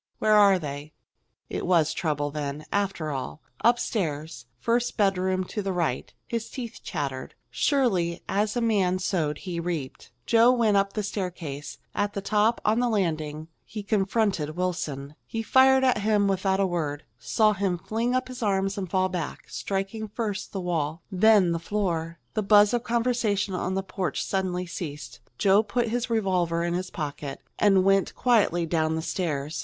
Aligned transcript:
Where 0.17 0.33
are 0.35 0.57
they?" 0.57 0.93
It 1.47 1.63
was 1.63 1.93
trouble 1.93 2.31
then, 2.31 2.65
after 2.71 3.11
all! 3.11 3.43
"Upstairs 3.63 4.47
first 4.57 4.97
bedroom 4.97 5.43
to 5.43 5.61
the 5.61 5.71
right." 5.71 6.11
His 6.27 6.49
teeth 6.49 6.79
chattered. 6.81 7.35
Surely, 7.51 8.23
as 8.27 8.55
a 8.57 8.61
man 8.61 8.97
sowed 8.97 9.37
he 9.37 9.59
reaped. 9.59 10.09
Joe 10.25 10.51
went 10.51 10.75
up 10.75 10.93
the 10.93 11.03
staircase. 11.03 11.77
At 11.93 12.13
the 12.13 12.19
top, 12.21 12.59
on 12.65 12.79
the 12.79 12.89
landing, 12.89 13.47
he 13.63 13.83
confronted 13.83 14.55
Wilson. 14.55 15.13
He 15.27 15.43
fired 15.43 15.83
at 15.83 15.99
him 15.99 16.27
without 16.27 16.59
a 16.59 16.65
word 16.65 17.03
saw 17.19 17.53
him 17.53 17.77
fling 17.77 18.15
up 18.15 18.27
his 18.27 18.41
arms 18.41 18.79
and 18.79 18.89
fall 18.89 19.07
back, 19.07 19.47
striking 19.51 20.07
first 20.07 20.51
the 20.51 20.59
wall, 20.61 21.03
then 21.11 21.51
the 21.51 21.59
floor. 21.59 22.17
The 22.33 22.41
buzz 22.41 22.73
of 22.73 22.81
conversation 22.83 23.53
on 23.53 23.75
the 23.75 23.83
porch 23.83 24.25
suddenly 24.25 24.65
ceased. 24.65 25.19
Joe 25.37 25.61
put 25.61 25.89
his 25.89 26.09
revolver 26.09 26.63
in 26.63 26.73
his 26.73 26.89
pocket 26.89 27.39
and 27.59 27.83
went 27.83 28.15
quietly 28.15 28.65
down 28.65 28.95
the 28.95 29.03
stairs. 29.03 29.59